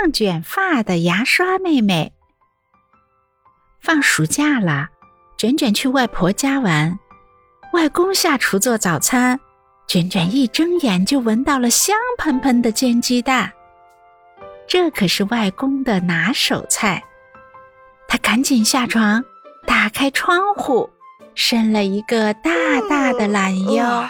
[0.00, 2.12] 烫卷发的牙刷妹妹。
[3.80, 4.90] 放暑假了，
[5.36, 6.96] 卷卷去外婆家玩，
[7.72, 9.40] 外公下厨做早餐，
[9.88, 13.52] 卷卷一睁眼就闻到了香喷喷的煎鸡蛋，
[14.68, 17.02] 这可是外公的拿手菜。
[18.06, 19.24] 他赶紧下床，
[19.66, 20.88] 打开窗户，
[21.34, 22.52] 伸了一个大
[22.88, 24.08] 大的懒腰，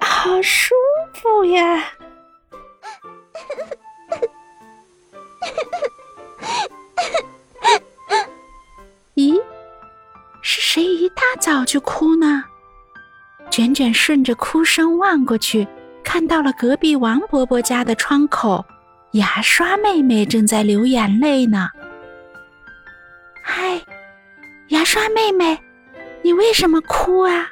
[0.00, 0.74] 好舒
[1.12, 1.84] 服呀！
[9.16, 9.40] 咦，
[10.42, 12.44] 是谁一大早就哭呢？
[13.50, 15.66] 卷卷顺着哭声望过去，
[16.04, 18.64] 看到了隔壁王伯伯家的窗口，
[19.12, 21.68] 牙刷妹妹正在流眼泪呢。
[23.42, 23.82] 嗨，
[24.68, 25.58] 牙刷妹妹，
[26.22, 27.48] 你为什么哭啊？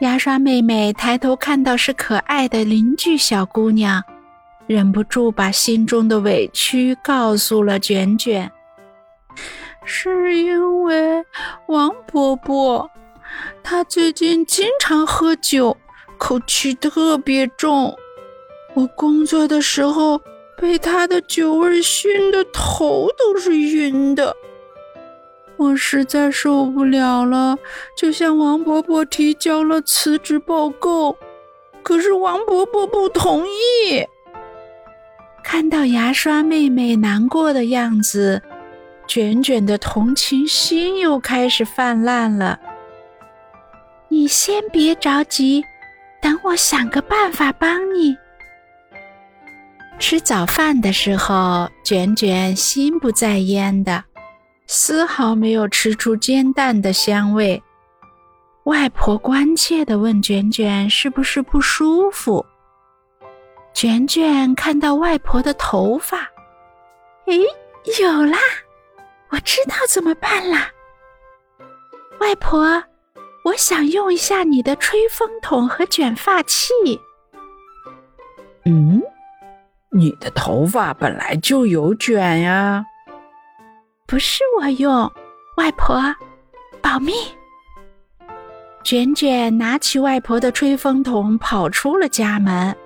[0.00, 4.04] 牙刷妹妹抬头看到是可爱的邻居小姑娘，
[4.68, 8.52] 忍不住把心中的委屈告诉了卷卷。
[9.82, 11.24] 是因为
[11.68, 12.90] 王伯伯，
[13.62, 15.74] 他最近经常喝酒，
[16.18, 17.96] 口气特别重。
[18.74, 20.20] 我工作的时候
[20.60, 24.36] 被他的酒味熏得头都是晕的。
[25.56, 27.56] 我实在受不了了，
[27.96, 31.16] 就向王伯伯提交了辞职报告。
[31.82, 34.06] 可是王伯伯不同意。
[35.42, 38.42] 看到牙刷妹妹难过的样子。
[39.06, 42.60] 卷卷的同情心又开始泛滥了。
[44.08, 45.64] 你先别着急，
[46.20, 48.16] 等我想个办法帮你。
[49.98, 54.04] 吃早饭的时候，卷卷心不在焉的，
[54.66, 57.62] 丝毫没有吃出煎蛋的香味。
[58.64, 62.44] 外婆关切的问卷卷：“是不是不舒服？”
[63.78, 66.28] 卷卷看到外婆的头发，
[67.26, 67.38] 诶，
[68.02, 68.36] 有啦！
[69.30, 70.68] 我知道怎么办啦，
[72.18, 72.82] 外婆，
[73.44, 76.72] 我想用一下你的吹风筒和卷发器。
[78.64, 79.00] 嗯，
[79.92, 82.84] 你的头发本来就有卷呀。
[84.08, 85.08] 不是我用，
[85.56, 86.02] 外婆，
[86.82, 87.12] 保密。
[88.82, 92.76] 卷卷拿起外婆的吹风筒，跑出了家门，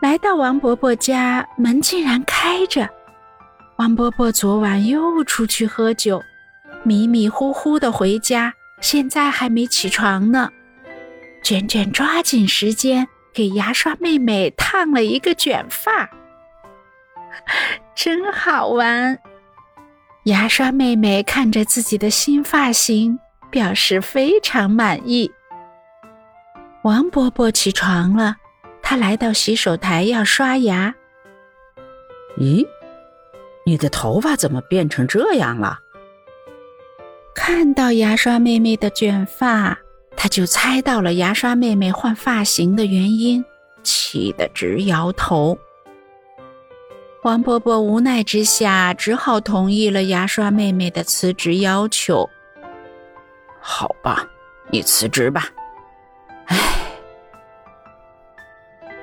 [0.00, 2.88] 来到王伯伯家，门竟然开着。
[3.76, 6.22] 王伯伯昨晚又出去喝酒，
[6.82, 10.50] 迷迷糊糊的回家，现在还没起床呢。
[11.42, 16.08] 卷卷抓紧时间给牙刷妹妹烫了一个卷发，
[17.94, 19.18] 真好玩。
[20.24, 23.18] 牙刷妹妹看着自己的新发型，
[23.50, 25.30] 表示非常满意。
[26.84, 28.36] 王伯伯起床了，
[28.90, 30.92] 他来到洗手台要刷牙。
[32.36, 32.66] 咦？
[33.64, 35.78] 你的头发怎么变成这样了？
[37.32, 39.78] 看到牙刷妹妹的卷发，
[40.16, 43.44] 他就猜到了牙刷妹妹换发型的原因，
[43.84, 45.56] 气得直摇头。
[47.22, 52.28] 王伯伯无奈之下，只好同意了牙刷妹妹的辞职要求。
[53.60, 54.28] 好吧，
[54.68, 55.48] 你辞职吧。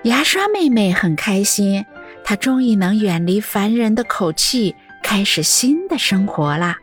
[0.08, 1.86] 牙刷妹妹很开心。
[2.24, 4.74] 她终于能远离烦人的口气，
[5.04, 6.78] 开始新的生活啦。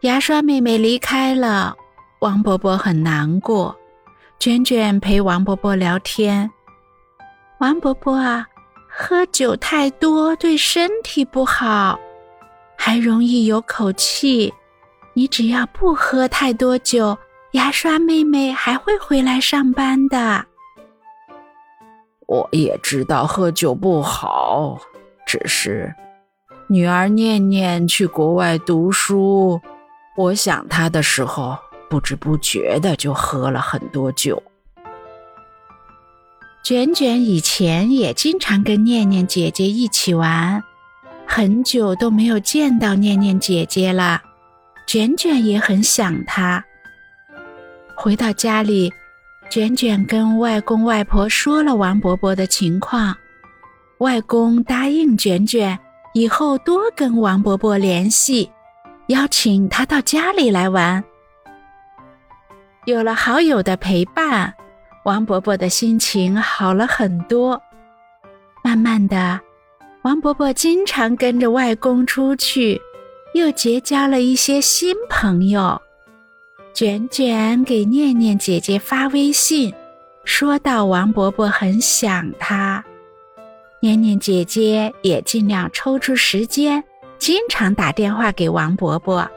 [0.00, 1.76] 牙刷妹妹离开了，
[2.18, 3.74] 王伯伯很难过。
[4.40, 6.50] 卷卷陪王伯伯聊天
[7.58, 8.46] ：“王伯伯啊，
[8.88, 11.98] 喝酒太多对身体不好，
[12.76, 14.52] 还容易有口气。
[15.14, 17.16] 你只要不喝太多酒，
[17.52, 20.44] 牙刷妹妹还会回来上班的。”
[22.34, 24.76] 我也知道喝酒不好，
[25.24, 25.94] 只是
[26.66, 29.60] 女儿念念去国外读书，
[30.16, 31.56] 我想她的时候，
[31.88, 34.42] 不知不觉的就喝了很多酒。
[36.64, 40.60] 卷卷以前也经常跟念念姐姐一起玩，
[41.28, 44.20] 很久都没有见到念念姐姐了，
[44.88, 46.64] 卷卷也很想她。
[47.94, 48.92] 回到家里。
[49.54, 53.16] 卷卷跟外公外婆说了王伯伯的情况，
[53.98, 55.78] 外公答应卷卷
[56.12, 58.50] 以后多跟王伯伯联系，
[59.06, 61.04] 邀请他到家里来玩。
[62.86, 64.52] 有了好友的陪伴，
[65.04, 67.62] 王伯伯的心情好了很多。
[68.64, 69.40] 慢慢的，
[70.02, 72.82] 王伯伯经常跟着外公出去，
[73.34, 75.80] 又结交了一些新朋友。
[76.74, 79.72] 卷卷给念念姐姐发微信，
[80.24, 82.84] 说到王伯伯很想她，
[83.78, 86.82] 念念姐姐也尽量抽出时间，
[87.16, 89.30] 经常打电话给王伯伯。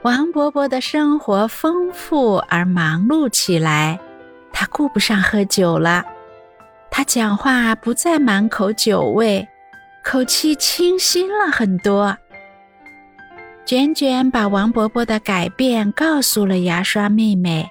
[0.00, 4.00] 王伯伯的生活丰富而忙碌起来，
[4.54, 6.02] 他顾不上喝酒了。
[6.90, 9.46] 他讲话不再满口酒味，
[10.02, 12.16] 口气清新了很多。
[13.66, 17.68] 卷卷把王伯伯的改变告诉了牙刷妹妹，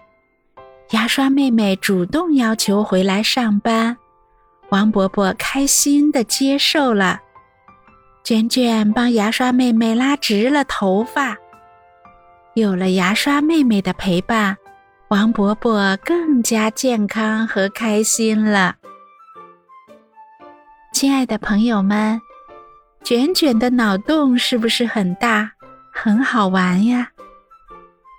[0.90, 3.96] 牙刷妹妹主动要求回来上班，
[4.68, 7.22] 王伯伯开心的接受了。
[8.26, 11.38] 卷卷帮牙刷妹妹拉直了头发。
[12.56, 14.58] 有了牙刷妹妹的陪伴，
[15.08, 18.76] 王伯伯更加健康和开心了。
[20.92, 22.20] 亲爱的朋友们，
[23.02, 25.52] 卷卷的脑洞是不是很大？
[26.06, 27.10] 很好玩呀！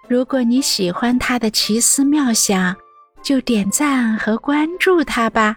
[0.09, 2.75] 如果你喜欢他的奇思妙想，
[3.23, 5.57] 就点赞和关注他吧。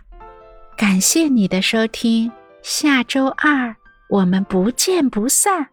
[0.78, 2.32] 感谢你的收听，
[2.62, 3.76] 下周二
[4.12, 5.70] 我们不见不散。